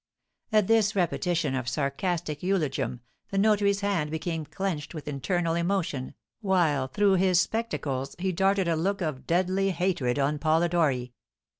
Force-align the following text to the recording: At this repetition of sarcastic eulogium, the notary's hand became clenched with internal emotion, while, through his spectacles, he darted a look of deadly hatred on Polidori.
At 0.51 0.65
this 0.65 0.95
repetition 0.95 1.53
of 1.53 1.69
sarcastic 1.69 2.41
eulogium, 2.41 3.01
the 3.29 3.37
notary's 3.37 3.81
hand 3.81 4.09
became 4.09 4.47
clenched 4.47 4.95
with 4.95 5.07
internal 5.07 5.53
emotion, 5.53 6.15
while, 6.39 6.87
through 6.87 7.17
his 7.17 7.39
spectacles, 7.39 8.15
he 8.17 8.31
darted 8.31 8.67
a 8.67 8.75
look 8.75 9.01
of 9.01 9.27
deadly 9.27 9.69
hatred 9.69 10.17
on 10.17 10.39
Polidori. 10.39 11.13